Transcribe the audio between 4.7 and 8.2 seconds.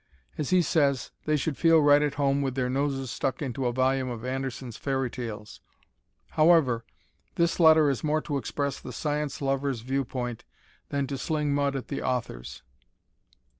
Fairy Tales. However, this letter is more